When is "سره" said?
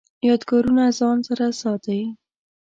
1.27-1.45